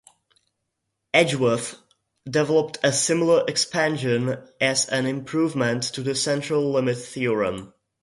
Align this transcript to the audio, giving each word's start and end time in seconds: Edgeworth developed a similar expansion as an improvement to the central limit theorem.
Edgeworth 1.13 1.77
developed 2.27 2.79
a 2.83 2.91
similar 2.91 3.45
expansion 3.47 4.39
as 4.59 4.89
an 4.89 5.05
improvement 5.05 5.83
to 5.93 6.01
the 6.01 6.15
central 6.15 6.71
limit 6.71 6.97
theorem. 6.97 7.71